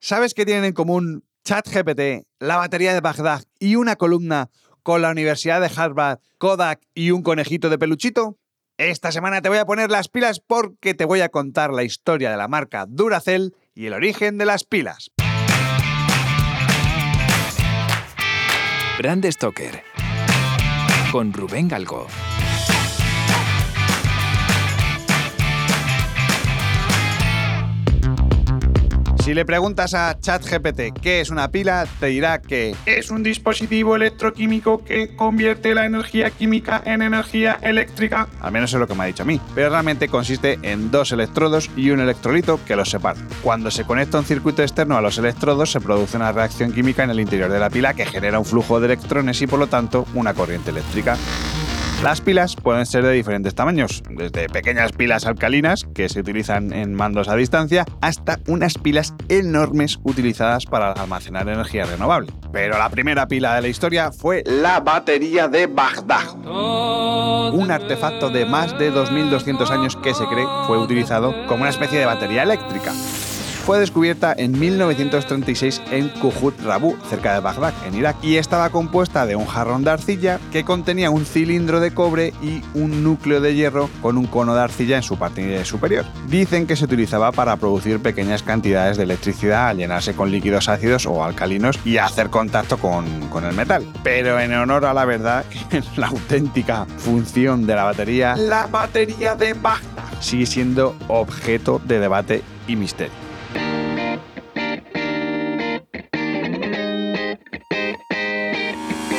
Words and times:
¿Sabes 0.00 0.34
qué 0.34 0.44
tienen 0.44 0.64
en 0.64 0.72
común 0.72 1.24
ChatGPT, 1.44 2.26
la 2.38 2.56
batería 2.56 2.92
de 2.92 3.00
Bagdad 3.00 3.44
y 3.58 3.76
una 3.76 3.96
columna 3.96 4.50
con 4.82 5.02
la 5.02 5.10
Universidad 5.10 5.60
de 5.60 5.70
Harvard, 5.74 6.18
Kodak 6.38 6.80
y 6.94 7.10
un 7.10 7.22
conejito 7.22 7.70
de 7.70 7.78
peluchito? 7.78 8.38
Esta 8.78 9.10
semana 9.10 9.40
te 9.40 9.48
voy 9.48 9.58
a 9.58 9.64
poner 9.64 9.90
las 9.90 10.08
pilas 10.08 10.40
porque 10.40 10.94
te 10.94 11.06
voy 11.06 11.22
a 11.22 11.30
contar 11.30 11.72
la 11.72 11.82
historia 11.82 12.30
de 12.30 12.36
la 12.36 12.46
marca 12.46 12.84
Duracell 12.86 13.54
y 13.74 13.86
el 13.86 13.94
origen 13.94 14.38
de 14.38 14.44
las 14.44 14.64
pilas. 14.64 15.10
Brand 18.98 19.30
Stoker 19.30 19.82
con 21.10 21.32
Rubén 21.32 21.68
Galgo. 21.68 22.06
Si 29.26 29.34
le 29.34 29.44
preguntas 29.44 29.92
a 29.92 30.20
ChatGPT 30.20 31.00
qué 31.02 31.20
es 31.20 31.30
una 31.30 31.50
pila, 31.50 31.84
te 31.98 32.06
dirá 32.06 32.40
que 32.40 32.76
es 32.86 33.10
un 33.10 33.24
dispositivo 33.24 33.96
electroquímico 33.96 34.84
que 34.84 35.16
convierte 35.16 35.74
la 35.74 35.84
energía 35.84 36.30
química 36.30 36.80
en 36.86 37.02
energía 37.02 37.58
eléctrica. 37.60 38.28
Al 38.40 38.52
menos 38.52 38.72
es 38.72 38.78
lo 38.78 38.86
que 38.86 38.94
me 38.94 39.02
ha 39.02 39.06
dicho 39.06 39.24
a 39.24 39.26
mí. 39.26 39.40
Pero 39.52 39.70
realmente 39.70 40.06
consiste 40.06 40.60
en 40.62 40.92
dos 40.92 41.10
electrodos 41.10 41.68
y 41.76 41.90
un 41.90 41.98
electrolito 41.98 42.60
que 42.64 42.76
los 42.76 42.88
separan. 42.88 43.26
Cuando 43.42 43.72
se 43.72 43.82
conecta 43.82 44.20
un 44.20 44.24
circuito 44.24 44.62
externo 44.62 44.96
a 44.96 45.00
los 45.00 45.18
electrodos, 45.18 45.72
se 45.72 45.80
produce 45.80 46.16
una 46.16 46.30
reacción 46.30 46.72
química 46.72 47.02
en 47.02 47.10
el 47.10 47.18
interior 47.18 47.50
de 47.50 47.58
la 47.58 47.68
pila 47.68 47.94
que 47.94 48.06
genera 48.06 48.38
un 48.38 48.44
flujo 48.44 48.78
de 48.78 48.86
electrones 48.86 49.42
y 49.42 49.48
por 49.48 49.58
lo 49.58 49.66
tanto 49.66 50.06
una 50.14 50.34
corriente 50.34 50.70
eléctrica. 50.70 51.16
Las 52.02 52.20
pilas 52.20 52.54
pueden 52.56 52.86
ser 52.86 53.04
de 53.04 53.12
diferentes 53.12 53.54
tamaños, 53.54 54.02
desde 54.10 54.48
pequeñas 54.48 54.92
pilas 54.92 55.26
alcalinas 55.26 55.86
que 55.94 56.08
se 56.08 56.20
utilizan 56.20 56.72
en 56.72 56.94
mandos 56.94 57.28
a 57.28 57.34
distancia 57.36 57.84
hasta 58.00 58.38
unas 58.46 58.74
pilas 58.74 59.14
enormes 59.28 59.98
utilizadas 60.04 60.66
para 60.66 60.92
almacenar 60.92 61.48
energía 61.48 61.84
renovable. 61.84 62.32
Pero 62.52 62.78
la 62.78 62.90
primera 62.90 63.26
pila 63.26 63.54
de 63.54 63.62
la 63.62 63.68
historia 63.68 64.12
fue 64.12 64.44
la 64.46 64.80
batería 64.80 65.48
de 65.48 65.66
Bagdad. 65.66 66.36
Un 67.52 67.70
artefacto 67.70 68.28
de 68.28 68.44
más 68.44 68.78
de 68.78 68.90
2200 68.90 69.70
años 69.70 69.96
que 69.96 70.14
se 70.14 70.26
cree 70.26 70.46
fue 70.66 70.78
utilizado 70.78 71.34
como 71.46 71.62
una 71.62 71.70
especie 71.70 71.98
de 71.98 72.06
batería 72.06 72.42
eléctrica 72.42 72.92
fue 73.66 73.80
descubierta 73.80 74.32
en 74.38 74.56
1936 74.56 75.82
en 75.90 76.08
Kujut 76.08 76.54
Rabu, 76.62 76.96
cerca 77.10 77.34
de 77.34 77.40
Bagdad, 77.40 77.74
en 77.84 77.96
Irak, 77.96 78.16
y 78.22 78.36
estaba 78.36 78.70
compuesta 78.70 79.26
de 79.26 79.34
un 79.34 79.44
jarrón 79.44 79.82
de 79.82 79.90
arcilla 79.90 80.38
que 80.52 80.62
contenía 80.62 81.10
un 81.10 81.26
cilindro 81.26 81.80
de 81.80 81.92
cobre 81.92 82.32
y 82.40 82.62
un 82.74 83.02
núcleo 83.02 83.40
de 83.40 83.56
hierro 83.56 83.90
con 84.02 84.18
un 84.18 84.26
cono 84.28 84.54
de 84.54 84.60
arcilla 84.60 84.96
en 84.96 85.02
su 85.02 85.18
parte 85.18 85.64
superior. 85.64 86.04
Dicen 86.28 86.68
que 86.68 86.76
se 86.76 86.84
utilizaba 86.84 87.32
para 87.32 87.56
producir 87.56 87.98
pequeñas 87.98 88.44
cantidades 88.44 88.98
de 88.98 89.02
electricidad 89.02 89.70
al 89.70 89.78
llenarse 89.78 90.14
con 90.14 90.30
líquidos 90.30 90.68
ácidos 90.68 91.04
o 91.04 91.24
alcalinos 91.24 91.76
y 91.84 91.96
hacer 91.96 92.30
contacto 92.30 92.78
con, 92.78 93.04
con 93.30 93.44
el 93.44 93.52
metal. 93.52 93.84
Pero 94.04 94.38
en 94.38 94.54
honor 94.54 94.84
a 94.84 94.94
la 94.94 95.04
verdad, 95.04 95.44
la 95.96 96.06
auténtica 96.06 96.86
función 96.98 97.66
de 97.66 97.74
la 97.74 97.82
batería, 97.82 98.36
la 98.36 98.68
batería 98.68 99.34
de 99.34 99.54
Bagdad, 99.54 100.04
sigue 100.20 100.46
siendo 100.46 100.94
objeto 101.08 101.80
de 101.84 101.98
debate 101.98 102.44
y 102.68 102.76
misterio. 102.76 103.25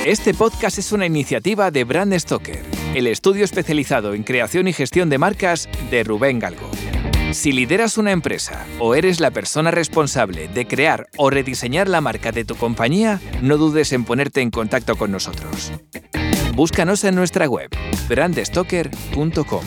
Este 0.08 0.33
podcast 0.33 0.77
es 0.77 0.94
una 0.94 1.05
iniciativa 1.05 1.69
de 1.69 1.83
Brand 1.83 2.17
Stoker, 2.17 2.63
el 2.95 3.08
estudio 3.08 3.44
especializado 3.44 4.14
en 4.14 4.23
creación 4.23 4.69
y 4.69 4.72
gestión 4.72 5.09
de 5.09 5.17
marcas 5.17 5.67
de 5.91 6.05
Rubén 6.05 6.39
Galgo. 6.39 6.72
Si 7.33 7.52
lideras 7.52 7.97
una 7.97 8.14
empresa 8.14 8.66
o 8.80 8.95
eres 8.95 9.19
la 9.19 9.31
persona 9.31 9.69
responsable 9.69 10.47
de 10.47 10.66
crear 10.66 11.08
o 11.17 11.30
rediseñar 11.30 11.89
la 11.89 11.99
marca 11.99 12.31
de 12.31 12.45
tu 12.45 12.55
compañía, 12.55 13.19
no 13.41 13.58
dudes 13.58 13.91
en 13.91 14.05
ponerte 14.05 14.39
en 14.39 14.49
contacto 14.49 14.95
con 14.95 15.11
nosotros. 15.11 15.73
Búscanos 16.55 17.03
en 17.03 17.14
nuestra 17.14 17.49
web, 17.49 17.69
brandstoker.com. 18.08 19.65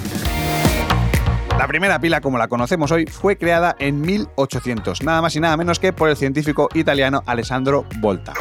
La 1.58 1.68
primera 1.68 2.00
pila 2.00 2.22
como 2.22 2.38
la 2.38 2.48
conocemos 2.48 2.90
hoy 2.92 3.04
fue 3.04 3.36
creada 3.36 3.76
en 3.78 4.00
1800, 4.00 5.02
nada 5.02 5.20
más 5.20 5.36
y 5.36 5.40
nada 5.40 5.58
menos 5.58 5.78
que 5.78 5.92
por 5.92 6.08
el 6.08 6.16
científico 6.16 6.70
italiano 6.72 7.22
Alessandro 7.26 7.84
Volta. 7.98 8.32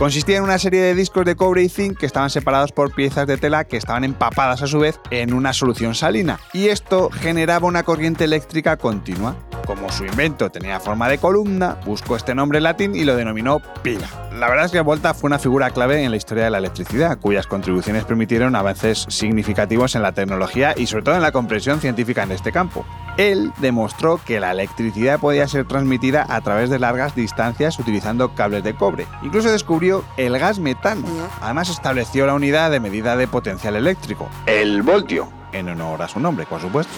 Consistía 0.00 0.38
en 0.38 0.44
una 0.44 0.58
serie 0.58 0.80
de 0.80 0.94
discos 0.94 1.26
de 1.26 1.36
cobre 1.36 1.62
y 1.62 1.68
zinc 1.68 1.98
que 1.98 2.06
estaban 2.06 2.30
separados 2.30 2.72
por 2.72 2.94
piezas 2.94 3.26
de 3.26 3.36
tela 3.36 3.64
que 3.64 3.76
estaban 3.76 4.02
empapadas 4.02 4.62
a 4.62 4.66
su 4.66 4.78
vez 4.78 4.98
en 5.10 5.34
una 5.34 5.52
solución 5.52 5.94
salina, 5.94 6.40
y 6.54 6.68
esto 6.68 7.10
generaba 7.10 7.66
una 7.66 7.82
corriente 7.82 8.24
eléctrica 8.24 8.78
continua. 8.78 9.36
Como 9.66 9.92
su 9.92 10.06
invento 10.06 10.50
tenía 10.50 10.80
forma 10.80 11.06
de 11.06 11.18
columna, 11.18 11.78
buscó 11.84 12.16
este 12.16 12.34
nombre 12.34 12.62
latín 12.62 12.94
y 12.94 13.04
lo 13.04 13.14
denominó 13.14 13.60
pila. 13.82 14.08
La 14.32 14.48
verdad 14.48 14.64
es 14.64 14.72
que 14.72 14.80
Volta 14.80 15.12
fue 15.12 15.28
una 15.28 15.38
figura 15.38 15.68
clave 15.68 16.02
en 16.02 16.10
la 16.10 16.16
historia 16.16 16.44
de 16.44 16.50
la 16.50 16.58
electricidad, 16.58 17.18
cuyas 17.18 17.46
contribuciones 17.46 18.04
permitieron 18.04 18.56
avances 18.56 19.04
significativos 19.10 19.96
en 19.96 20.02
la 20.02 20.12
tecnología 20.12 20.72
y 20.78 20.86
sobre 20.86 21.04
todo 21.04 21.16
en 21.16 21.22
la 21.22 21.30
comprensión 21.30 21.78
científica 21.78 22.22
en 22.22 22.32
este 22.32 22.52
campo. 22.52 22.86
Él 23.16 23.52
demostró 23.58 24.20
que 24.24 24.40
la 24.40 24.52
electricidad 24.52 25.20
podía 25.20 25.48
ser 25.48 25.66
transmitida 25.66 26.26
a 26.28 26.40
través 26.40 26.70
de 26.70 26.78
largas 26.78 27.14
distancias 27.14 27.78
utilizando 27.78 28.34
cables 28.34 28.64
de 28.64 28.74
cobre. 28.74 29.06
Incluso 29.22 29.50
descubrió 29.50 30.04
el 30.16 30.38
gas 30.38 30.58
metano. 30.58 31.06
Además 31.40 31.68
estableció 31.68 32.26
la 32.26 32.34
unidad 32.34 32.70
de 32.70 32.80
medida 32.80 33.16
de 33.16 33.28
potencial 33.28 33.76
eléctrico, 33.76 34.28
el 34.46 34.82
voltio, 34.82 35.28
en 35.52 35.68
honor 35.68 36.02
a 36.02 36.08
su 36.08 36.20
nombre, 36.20 36.46
por 36.46 36.60
supuesto. 36.60 36.92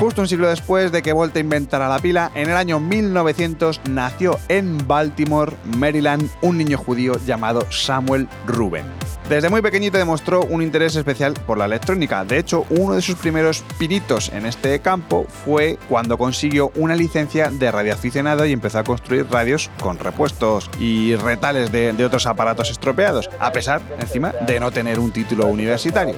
Justo 0.00 0.22
un 0.22 0.28
siglo 0.28 0.48
después 0.48 0.92
de 0.92 1.02
que 1.02 1.12
Volta 1.12 1.40
inventara 1.40 1.86
la 1.86 1.98
pila, 1.98 2.32
en 2.34 2.48
el 2.48 2.56
año 2.56 2.80
1900 2.80 3.82
nació 3.90 4.38
en 4.48 4.88
Baltimore, 4.88 5.52
Maryland, 5.76 6.30
un 6.40 6.56
niño 6.56 6.78
judío 6.78 7.20
llamado 7.26 7.70
Samuel 7.70 8.26
Ruben. 8.46 8.86
Desde 9.28 9.50
muy 9.50 9.60
pequeñito 9.60 9.98
demostró 9.98 10.40
un 10.44 10.62
interés 10.62 10.96
especial 10.96 11.34
por 11.34 11.58
la 11.58 11.66
electrónica. 11.66 12.24
De 12.24 12.38
hecho, 12.38 12.64
uno 12.70 12.94
de 12.94 13.02
sus 13.02 13.16
primeros 13.16 13.62
pinitos 13.78 14.30
en 14.30 14.46
este 14.46 14.80
campo 14.80 15.26
fue 15.44 15.78
cuando 15.90 16.16
consiguió 16.16 16.72
una 16.76 16.96
licencia 16.96 17.50
de 17.50 17.70
radioaficionado 17.70 18.46
y 18.46 18.52
empezó 18.52 18.78
a 18.78 18.84
construir 18.84 19.26
radios 19.30 19.70
con 19.82 19.98
repuestos 19.98 20.70
y 20.80 21.14
retales 21.16 21.70
de, 21.72 21.92
de 21.92 22.06
otros 22.06 22.24
aparatos 22.24 22.70
estropeados, 22.70 23.28
a 23.38 23.52
pesar, 23.52 23.82
encima, 24.00 24.32
de 24.46 24.60
no 24.60 24.70
tener 24.70 24.98
un 24.98 25.12
título 25.12 25.46
universitario. 25.46 26.14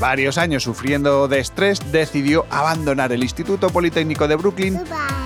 Varios 0.00 0.38
años 0.38 0.62
sufriendo 0.62 1.28
de 1.28 1.40
estrés, 1.40 1.92
decidió 1.92 2.46
abandonar 2.48 3.12
el 3.12 3.22
Instituto 3.22 3.68
Politécnico 3.68 4.26
de 4.26 4.36
Brooklyn, 4.36 4.80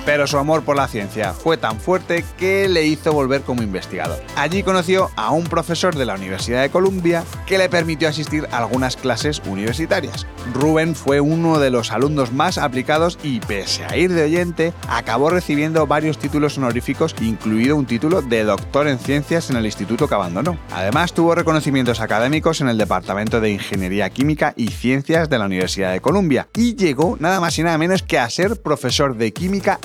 pero 0.04 0.26
su 0.26 0.38
amor 0.38 0.62
por 0.62 0.76
la 0.76 0.88
ciencia 0.88 1.32
fue 1.32 1.56
tan 1.56 1.80
fuerte 1.80 2.24
que 2.38 2.68
le 2.68 2.86
hizo 2.86 3.12
volver 3.12 3.42
como 3.42 3.62
investigador. 3.62 4.22
Allí 4.36 4.62
conoció 4.62 5.10
a 5.16 5.30
un 5.30 5.44
profesor 5.44 5.94
de 5.94 6.04
la 6.04 6.14
Universidad 6.14 6.62
de 6.62 6.70
Columbia 6.70 7.24
que 7.46 7.58
le 7.58 7.68
permitió 7.68 8.08
asistir 8.08 8.46
a 8.50 8.58
algunas 8.58 8.96
clases 8.96 9.42
universitarias. 9.46 10.26
Ruben 10.52 10.94
fue 10.94 11.20
uno 11.20 11.58
de 11.58 11.70
los 11.70 11.90
alumnos 11.90 12.32
más 12.32 12.58
aplicados 12.58 13.18
y, 13.22 13.40
pese 13.40 13.84
a 13.84 13.96
ir 13.96 14.12
de 14.12 14.24
oyente, 14.24 14.72
acabó 14.88 15.30
recibiendo 15.30 15.86
varios 15.86 16.18
títulos 16.18 16.58
honoríficos, 16.58 17.14
incluido 17.20 17.76
un 17.76 17.86
título 17.86 18.22
de 18.22 18.44
doctor 18.44 18.88
en 18.88 18.98
ciencias 18.98 19.50
en 19.50 19.56
el 19.56 19.66
instituto 19.66 20.08
que 20.08 20.14
abandonó. 20.14 20.58
Además, 20.72 21.12
tuvo 21.12 21.34
reconocimientos 21.34 22.00
académicos 22.00 22.60
en 22.60 22.68
el 22.68 22.78
Departamento 22.78 23.40
de 23.40 23.50
Ingeniería 23.50 24.10
Química 24.10 24.52
y 24.56 24.68
Ciencias 24.68 25.28
de 25.28 25.38
la 25.38 25.46
Universidad 25.46 25.92
de 25.92 26.00
Columbia 26.00 26.48
y 26.54 26.76
llegó 26.76 27.16
nada 27.20 27.40
más 27.40 27.58
y 27.58 27.62
nada 27.62 27.78
menos 27.78 28.02
que 28.02 28.18
a 28.18 28.28
ser 28.28 28.60
profesor 28.60 29.16
de 29.16 29.32
química 29.32 29.78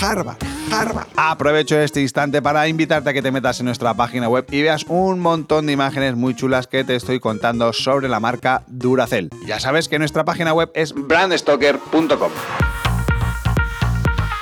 Harvard. 0.00 0.38
Harvard. 0.70 1.06
Aprovecho 1.16 1.78
este 1.80 2.00
instante 2.00 2.42
para 2.42 2.68
invitarte 2.68 3.10
a 3.10 3.12
que 3.12 3.22
te 3.22 3.32
metas 3.32 3.60
en 3.60 3.66
nuestra 3.66 3.94
página 3.94 4.28
web 4.28 4.46
y 4.50 4.62
veas 4.62 4.84
un 4.88 5.20
montón 5.20 5.66
de 5.66 5.72
imágenes 5.72 6.14
muy 6.14 6.34
chulas 6.34 6.66
que 6.66 6.84
te 6.84 6.94
estoy 6.94 7.20
contando 7.20 7.72
sobre 7.72 8.08
la 8.08 8.20
marca 8.20 8.62
Duracell. 8.66 9.30
Ya 9.46 9.58
sabes 9.60 9.88
que 9.88 9.98
nuestra 9.98 10.24
página 10.24 10.52
web 10.52 10.70
es 10.74 10.94
brandstoker.com. 10.94 12.67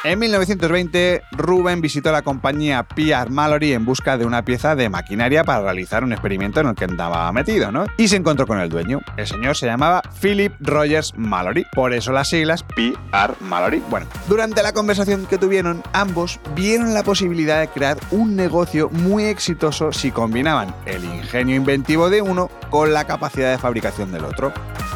En 0.07 0.21
1920, 0.21 1.23
Ruben 1.33 1.81
visitó 1.81 2.13
la 2.13 2.23
compañía 2.23 2.85
Pierre 2.85 3.29
Mallory 3.29 3.73
en 3.73 3.85
busca 3.85 4.17
de 4.17 4.25
una 4.25 4.45
pieza 4.45 4.77
de 4.77 4.89
maquinaria 4.89 5.43
para 5.43 5.63
realizar 5.63 6.05
un 6.05 6.13
experimento 6.13 6.61
en 6.61 6.69
el 6.69 6.77
que 6.77 6.85
andaba 6.85 7.33
metido, 7.33 7.73
¿no? 7.73 7.87
Y 7.97 8.07
se 8.07 8.15
encontró 8.15 8.47
con 8.47 8.61
el 8.61 8.69
dueño. 8.69 9.01
El 9.17 9.27
señor 9.27 9.57
se 9.57 9.67
llamaba 9.67 10.03
Philip 10.23 10.53
Rogers 10.61 11.13
Mallory, 11.17 11.67
por 11.75 11.93
eso 11.93 12.13
las 12.13 12.29
siglas 12.29 12.63
P.R. 12.63 13.35
Mallory. 13.41 13.83
Bueno, 13.91 14.07
durante 14.29 14.63
la 14.63 14.73
conversación 14.73 15.27
que 15.27 15.39
tuvieron, 15.39 15.83
ambos 15.93 16.39
vieron 16.55 16.95
la 16.95 17.03
posibilidad 17.03 17.59
de 17.59 17.67
crear 17.67 17.99
un 18.13 18.37
negocio 18.37 18.89
muy 18.91 19.25
exitoso 19.25 19.91
si 19.91 20.13
combinaban 20.13 20.73
el 20.85 21.05
ingenio 21.05 21.57
inventivo 21.57 22.11
de 22.11 22.23
uno 22.23 22.49
con 22.71 22.93
la 22.93 23.09
capacidad 23.09 23.51
de 23.51 23.59
fabricación 23.59 24.13
del 24.13 24.25
otro. 24.25 24.53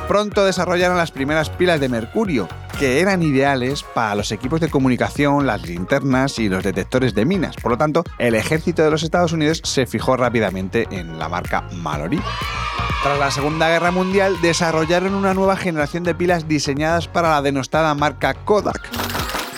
Pronto 0.07 0.45
desarrollaron 0.45 0.97
las 0.97 1.11
primeras 1.11 1.51
pilas 1.51 1.81
de 1.81 1.89
mercurio, 1.89 2.49
que 2.81 3.01
eran 3.01 3.23
ideales 3.23 3.83
para 3.83 4.15
los 4.15 4.33
equipos 4.33 4.59
de 4.59 4.71
comunicación, 4.71 5.47
las 5.47 5.69
linternas 5.69 6.39
y 6.39 6.49
los 6.49 6.65
detectores 6.65 7.15
de 7.15 7.27
minas. 7.27 7.57
Por 7.57 7.73
lo 7.73 7.77
tanto, 7.77 8.05
el 8.19 8.35
ejército 8.35 8.83
de 8.83 8.91
los 8.91 9.03
Estados 9.03 9.35
Unidos 9.35 9.61
se 9.65 9.85
fijó 9.85 10.17
rápidamente 10.17 10.89
en 10.91 11.19
la 11.19 11.29
marca 11.29 11.69
Mallory. 11.75 12.23
Tras 13.03 13.19
la 13.19 13.31
Segunda 13.31 13.69
Guerra 13.69 13.91
Mundial 13.91 14.41
desarrollaron 14.41 15.15
una 15.15 15.35
nueva 15.35 15.59
generación 15.59 16.05
de 16.05 16.15
pilas 16.15 16.49
diseñadas 16.49 17.07
para 17.07 17.29
la 17.29 17.43
denostada 17.43 17.95
marca 17.95 18.33
Kodak 18.33 18.89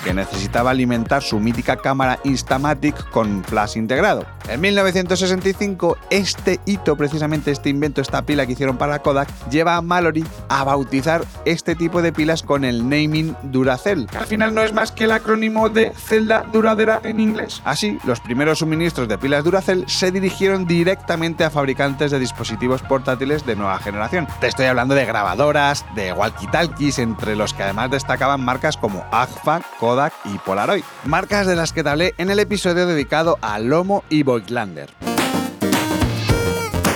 que 0.03 0.13
necesitaba 0.13 0.71
alimentar 0.71 1.23
su 1.23 1.39
mítica 1.39 1.77
cámara 1.77 2.19
Instamatic 2.25 3.11
con 3.11 3.45
flash 3.45 3.77
integrado. 3.77 4.27
En 4.49 4.61
1965, 4.61 5.97
este 6.11 6.61
hito, 6.67 6.97
precisamente 6.97 7.51
este 7.51 7.69
invento, 7.69 8.01
esta 8.01 8.23
pila 8.23 8.47
que 8.47 8.53
hicieron 8.53 8.77
para 8.77 9.01
Kodak, 9.01 9.29
lleva 9.51 9.77
a 9.77 9.83
Mallory 9.83 10.25
a 10.49 10.65
bautizar 10.65 11.25
este 11.45 11.75
tipo 11.75 12.03
de 12.03 12.13
pilas 12.13 12.43
con 12.43 12.65
el 12.65 12.89
naming 12.89 13.37
Duracell. 13.45 14.07
Al 14.19 14.27
final 14.27 14.55
no 14.55 14.63
es 14.63 14.73
más 14.73 14.93
que 14.93 15.05
el 15.05 15.13
acrónimo 15.13 15.69
de 15.69 15.93
celda 15.93 16.45
duradera 16.53 17.01
en 17.05 17.21
inglés. 17.21 17.63
Así, 17.65 17.99
los 18.05 18.21
primeros 18.21 18.59
suministros 18.59 19.09
de 19.09 19.19
pilas 19.19 19.45
Duracell 19.45 19.85
se 19.89 20.11
dirigieron 20.11 20.67
directamente 20.67 21.45
a 21.45 21.51
fabricantes 21.51 22.11
de 22.11 22.19
dispositivos 22.19 22.83
portátiles 22.83 23.47
de 23.47 23.57
nueva 23.57 23.79
generación. 23.79 24.27
Te 24.41 24.49
estoy 24.49 24.67
hablando 24.67 24.95
de 24.95 25.07
grabadoras, 25.07 25.85
de 25.95 26.13
walkie-talkies, 26.13 26.99
entre 26.99 27.37
los 27.37 27.55
que 27.55 27.63
además 27.63 27.91
destacaban 27.91 28.45
marcas 28.45 28.77
como 28.77 29.05
Agfa, 29.13 29.61
Kodak 29.79 30.13
y 30.25 30.39
Polaroid. 30.39 30.85
Marcas 31.05 31.47
de 31.47 31.57
las 31.57 31.73
que 31.73 31.83
te 31.83 31.89
hablé 31.89 32.15
en 32.19 32.31
el 32.31 32.39
episodio 32.39 32.87
dedicado 32.87 33.39
a 33.41 33.59
Lomo 33.59 34.05
y 34.09 34.23
Voigtlander. 34.33 34.89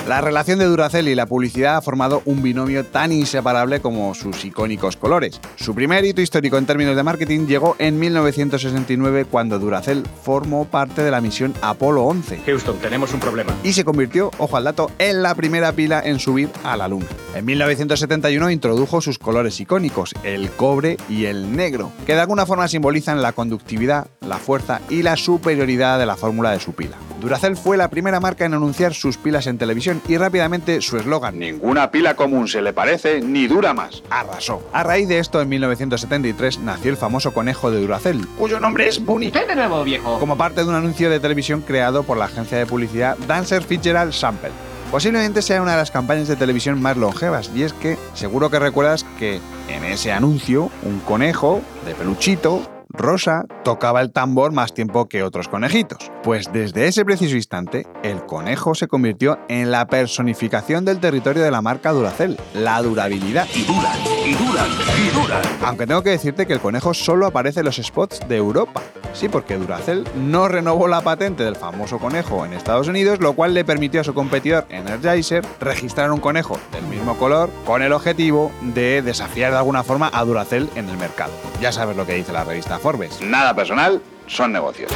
La 0.08 0.20
relación 0.20 0.60
de 0.60 0.66
Duracell 0.66 1.08
y 1.08 1.16
la 1.16 1.26
publicidad 1.26 1.76
ha 1.76 1.82
formado 1.82 2.22
un 2.26 2.40
binomio 2.40 2.86
tan 2.86 3.10
inseparable 3.10 3.80
como 3.80 4.14
sus 4.14 4.44
icónicos 4.44 4.96
colores. 4.96 5.40
Su 5.56 5.74
primer 5.74 6.04
hito 6.04 6.20
histórico 6.20 6.58
en 6.58 6.64
términos 6.64 6.94
de 6.94 7.02
marketing 7.02 7.48
llegó 7.48 7.74
en 7.80 7.98
1969 7.98 9.24
cuando 9.24 9.58
Duracell 9.58 10.04
formó 10.22 10.64
parte 10.64 11.02
de 11.02 11.10
la 11.10 11.20
misión 11.20 11.54
Apolo 11.60 12.04
11. 12.04 12.38
Houston, 12.46 12.78
tenemos 12.78 13.12
un 13.14 13.18
problema. 13.18 13.52
Y 13.64 13.72
se 13.72 13.84
convirtió, 13.84 14.30
ojo 14.38 14.56
al 14.56 14.64
dato, 14.64 14.92
en 15.00 15.24
la 15.24 15.34
primera 15.34 15.72
pila 15.72 16.00
en 16.04 16.20
subir 16.20 16.50
a 16.62 16.76
la 16.76 16.86
Luna. 16.86 17.06
En 17.34 17.44
1971 17.44 18.50
introdujo 18.52 19.00
sus 19.00 19.18
colores 19.18 19.60
icónicos, 19.60 20.14
el 20.22 20.50
cobre 20.50 20.98
y 21.08 21.24
el 21.24 21.56
negro, 21.56 21.90
que 22.06 22.14
de 22.14 22.20
alguna 22.20 22.46
forma 22.46 22.68
simbolizan 22.68 23.22
la 23.22 23.32
conductividad, 23.32 24.06
la 24.20 24.38
fuerza 24.38 24.80
y 24.88 25.02
la 25.02 25.16
superioridad 25.16 25.98
de 25.98 26.06
la 26.06 26.14
fórmula 26.14 26.52
de 26.52 26.60
su 26.60 26.74
pila. 26.74 26.96
Duracell 27.20 27.56
fue 27.56 27.76
la 27.76 27.88
primera 27.88 28.20
marca 28.20 28.44
en 28.44 28.54
anunciar 28.54 28.94
sus 28.94 29.16
pilas 29.16 29.46
en 29.46 29.58
televisión 29.58 30.02
y 30.06 30.16
rápidamente 30.16 30.80
su 30.82 30.96
eslogan 30.96 31.38
Ninguna 31.38 31.90
pila 31.90 32.14
común 32.14 32.46
se 32.48 32.62
le 32.62 32.72
parece 32.72 33.20
ni 33.20 33.46
dura 33.46 33.72
más. 33.74 34.02
arrasó. 34.10 34.62
A 34.72 34.82
raíz 34.82 35.08
de 35.08 35.18
esto, 35.18 35.40
en 35.40 35.48
1973 35.48 36.58
nació 36.60 36.90
el 36.90 36.96
famoso 36.96 37.32
conejo 37.32 37.70
de 37.70 37.80
Duracell, 37.80 38.26
Cuyo 38.38 38.60
nombre 38.60 38.88
es 38.88 39.04
Bunny. 39.04 39.30
¿Qué 39.30 39.46
de 39.46 39.54
nuevo, 39.54 39.82
viejo? 39.84 40.18
como 40.18 40.36
parte 40.36 40.62
de 40.62 40.68
un 40.68 40.74
anuncio 40.74 41.10
de 41.10 41.20
televisión 41.20 41.62
creado 41.62 42.02
por 42.02 42.16
la 42.16 42.26
agencia 42.26 42.58
de 42.58 42.66
publicidad 42.66 43.16
Dancer 43.26 43.62
Fitzgerald 43.62 44.12
Sample. 44.12 44.50
Posiblemente 44.90 45.42
sea 45.42 45.62
una 45.62 45.72
de 45.72 45.78
las 45.78 45.90
campañas 45.90 46.28
de 46.28 46.36
televisión 46.36 46.80
más 46.80 46.96
longevas, 46.96 47.50
y 47.54 47.64
es 47.64 47.72
que 47.72 47.98
seguro 48.14 48.50
que 48.50 48.58
recuerdas 48.60 49.04
que 49.18 49.40
en 49.68 49.84
ese 49.84 50.12
anuncio 50.12 50.70
un 50.82 51.00
conejo 51.00 51.60
de 51.84 51.94
peluchito 51.94 52.62
rosa 52.88 53.44
tocaba 53.66 54.00
el 54.00 54.12
tambor 54.12 54.52
más 54.52 54.72
tiempo 54.74 55.08
que 55.08 55.24
otros 55.24 55.48
conejitos. 55.48 56.12
Pues 56.22 56.52
desde 56.52 56.86
ese 56.86 57.04
preciso 57.04 57.34
instante, 57.34 57.84
el 58.04 58.24
conejo 58.24 58.76
se 58.76 58.86
convirtió 58.86 59.40
en 59.48 59.72
la 59.72 59.88
personificación 59.88 60.84
del 60.84 61.00
territorio 61.00 61.42
de 61.42 61.50
la 61.50 61.62
marca 61.62 61.90
Duracell, 61.90 62.38
la 62.54 62.80
durabilidad. 62.80 63.48
y 63.52 63.64
duran, 63.64 63.98
y 64.24 64.34
duran, 64.34 64.68
y 65.04 65.20
duran. 65.20 65.42
Aunque 65.64 65.88
tengo 65.88 66.04
que 66.04 66.10
decirte 66.10 66.46
que 66.46 66.52
el 66.52 66.60
conejo 66.60 66.94
solo 66.94 67.26
aparece 67.26 67.58
en 67.58 67.66
los 67.66 67.74
spots 67.74 68.20
de 68.28 68.36
Europa. 68.36 68.82
Sí, 69.12 69.28
porque 69.28 69.56
Duracell 69.56 70.04
no 70.14 70.46
renovó 70.46 70.86
la 70.86 71.00
patente 71.00 71.42
del 71.42 71.56
famoso 71.56 71.98
conejo 71.98 72.44
en 72.44 72.52
Estados 72.52 72.86
Unidos, 72.86 73.18
lo 73.18 73.32
cual 73.32 73.54
le 73.54 73.64
permitió 73.64 74.02
a 74.02 74.04
su 74.04 74.14
competidor 74.14 74.66
Energizer 74.68 75.44
registrar 75.58 76.12
un 76.12 76.20
conejo 76.20 76.58
del 76.70 76.84
mismo 76.84 77.16
color 77.16 77.50
con 77.64 77.82
el 77.82 77.92
objetivo 77.92 78.52
de 78.60 79.02
desafiar 79.02 79.52
de 79.52 79.58
alguna 79.58 79.82
forma 79.82 80.10
a 80.12 80.22
Duracell 80.24 80.68
en 80.76 80.88
el 80.88 80.98
mercado. 80.98 81.32
Ya 81.62 81.72
sabes 81.72 81.96
lo 81.96 82.06
que 82.06 82.12
dice 82.12 82.32
la 82.32 82.44
revista 82.44 82.78
Forbes. 82.78 83.22
Nada 83.22 83.55
personal, 83.56 84.00
son 84.28 84.52
negocios. 84.52 84.92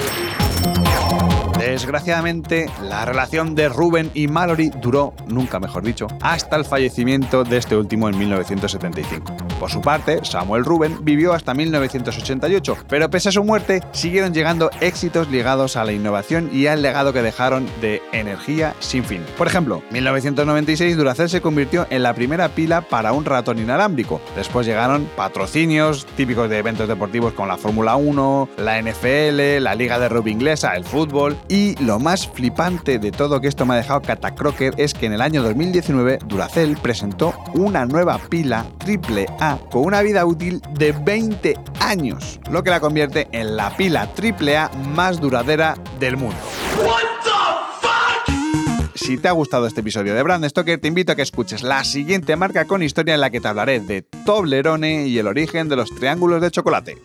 Desgraciadamente, 1.61 2.71
la 2.83 3.05
relación 3.05 3.55
de 3.55 3.69
Ruben 3.69 4.11
y 4.15 4.29
Mallory 4.29 4.71
duró, 4.81 5.13
nunca 5.27 5.61
mejor 5.61 5.83
dicho, 5.83 6.07
hasta 6.23 6.57
el 6.57 6.65
fallecimiento 6.65 7.45
de 7.45 7.59
este 7.59 7.77
último 7.77 8.09
en 8.09 8.19
1975. 8.19 9.37
Por 9.61 9.71
su 9.71 9.83
parte, 9.83 10.21
Samuel 10.25 10.65
Ruben 10.65 11.05
vivió 11.05 11.35
hasta 11.35 11.53
1988, 11.53 12.79
pero 12.89 13.11
pese 13.11 13.29
a 13.29 13.33
su 13.33 13.45
muerte, 13.45 13.83
siguieron 13.93 14.33
llegando 14.33 14.71
éxitos 14.81 15.29
ligados 15.29 15.77
a 15.77 15.85
la 15.85 15.93
innovación 15.93 16.49
y 16.51 16.67
al 16.67 16.81
legado 16.81 17.13
que 17.13 17.21
dejaron 17.21 17.67
de 17.83 18.01
energía 18.13 18.75
sin 18.81 19.05
fin. 19.05 19.23
Por 19.37 19.47
ejemplo, 19.47 19.83
1996 19.91 20.97
Duracell 20.97 21.29
se 21.29 21.43
convirtió 21.43 21.87
en 21.91 22.03
la 22.03 22.15
primera 22.15 22.49
pila 22.49 22.81
para 22.81 23.13
un 23.13 23.27
ratón 23.27 23.59
inalámbrico. 23.59 24.23
Después 24.35 24.67
llegaron 24.67 25.07
patrocinios 25.15 26.07
típicos 26.17 26.49
de 26.49 26.57
eventos 26.57 26.89
deportivos 26.89 27.35
como 27.35 27.49
la 27.49 27.59
Fórmula 27.59 27.97
1, 27.97 28.49
la 28.57 28.81
NFL, 28.81 29.63
la 29.63 29.75
Liga 29.75 29.99
de 29.99 30.09
Rugby 30.09 30.31
Inglesa, 30.31 30.75
el 30.75 30.85
fútbol 30.85 31.37
y 31.51 31.75
lo 31.83 31.99
más 31.99 32.29
flipante 32.29 33.01
de 33.01 33.11
todo 33.11 33.41
que 33.41 33.49
esto 33.49 33.67
me 33.67 33.75
ha 33.75 33.79
dejado 33.79 34.01
catacroker 34.01 34.73
es 34.77 34.95
que 34.95 35.07
en 35.07 35.13
el 35.13 35.21
año 35.21 35.43
2019 35.43 36.21
Duracell 36.27 36.77
presentó 36.77 37.35
una 37.55 37.85
nueva 37.85 38.19
pila 38.19 38.67
AAA 38.87 39.59
con 39.69 39.85
una 39.85 40.01
vida 40.01 40.25
útil 40.25 40.63
de 40.79 40.93
20 40.93 41.57
años, 41.81 42.39
lo 42.51 42.63
que 42.63 42.71
la 42.71 42.79
convierte 42.79 43.29
en 43.33 43.57
la 43.57 43.77
pila 43.77 44.09
AAA 44.17 44.71
más 44.95 45.21
duradera 45.21 45.75
del 45.99 46.17
mundo. 46.17 46.39
Si 48.95 49.19
te 49.19 49.27
ha 49.27 49.33
gustado 49.33 49.67
este 49.67 49.81
episodio 49.81 50.15
de 50.15 50.23
Brand 50.23 50.49
Stoker, 50.49 50.81
te 50.81 50.87
invito 50.87 51.11
a 51.11 51.17
que 51.17 51.23
escuches 51.23 51.65
la 51.65 51.83
siguiente 51.83 52.37
marca 52.37 52.67
con 52.67 52.81
historia 52.81 53.15
en 53.15 53.21
la 53.21 53.31
que 53.31 53.41
te 53.41 53.49
hablaré 53.49 53.81
de 53.81 54.03
Toblerone 54.03 55.09
y 55.09 55.19
el 55.19 55.27
origen 55.27 55.69
de 55.69 55.75
los 55.75 55.93
triángulos 55.97 56.41
de 56.41 56.53
chocolate. 56.53 56.99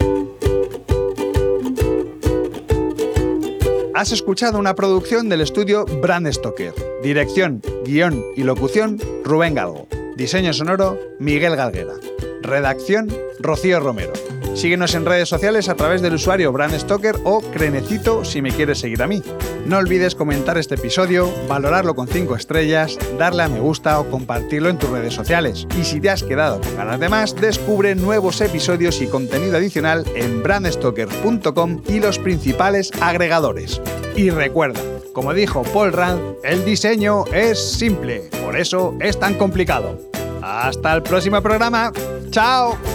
Has 3.96 4.12
escuchado 4.12 4.60
una 4.60 4.76
producción 4.76 5.30
del 5.30 5.40
estudio 5.40 5.86
Brand 5.86 6.30
Stoker. 6.30 6.74
Dirección, 7.02 7.62
guion 7.86 8.22
y 8.36 8.44
locución, 8.44 9.00
Rubén 9.24 9.56
Galgo. 9.56 9.88
Diseño 10.18 10.52
sonoro, 10.52 11.00
Miguel 11.18 11.56
Galguera. 11.56 11.94
Redacción, 12.42 13.08
Rocío 13.40 13.80
Romero. 13.80 14.12
Síguenos 14.56 14.96
en 14.96 15.06
redes 15.06 15.28
sociales 15.28 15.68
a 15.68 15.76
través 15.76 16.02
del 16.02 16.14
usuario 16.14 16.54
Brand 16.54 16.80
Stoker 16.80 17.18
o 17.26 17.42
Crenecito 17.42 18.24
si 18.24 18.42
me 18.42 18.52
quieres 18.52 18.80
seguir 18.80 19.04
a 19.04 19.08
mí. 19.08 19.22
No 19.66 19.78
olvides 19.78 20.16
comentar 20.16 20.58
este 20.58 20.76
episodio, 20.76 21.30
valorarlo 21.50 21.94
con 21.94 22.08
5 22.08 22.38
estrellas, 22.38 22.98
darle 23.20 23.44
a 23.44 23.50
me 23.50 23.60
gusta 23.60 24.00
o 24.00 24.10
compartirlo 24.10 24.70
en 24.70 24.78
tus 24.78 24.90
redes 24.90 25.14
sociales. 25.14 25.68
Y 25.78 25.84
si 25.84 26.00
te 26.00 26.10
has 26.10 26.24
quedado 26.24 26.62
con 26.62 26.78
ganas 26.78 27.02
de 27.02 27.10
más, 27.10 27.36
descubre 27.36 27.96
nuevos 27.96 28.40
episodios 28.40 29.02
y 29.02 29.08
contenido 29.08 29.58
adicional 29.58 30.06
en 30.16 30.42
brandstoker.com 30.42 31.82
y 31.90 32.00
los 32.00 32.18
principales 32.18 32.92
agregadores. 33.02 33.82
Y 34.16 34.30
recuerda, 34.30 34.80
como 35.12 35.34
dijo 35.34 35.64
Paul 35.64 35.92
Rand, 35.92 36.38
el 36.44 36.64
diseño 36.64 37.26
es 37.34 37.60
simple, 37.60 38.30
por 38.46 38.58
eso 38.58 38.96
es 39.02 39.20
tan 39.20 39.34
complicado. 39.34 40.00
Hasta 40.42 40.94
el 40.94 41.04
próximo 41.04 41.42
programa. 41.42 41.92
¡Chao! 42.30 42.95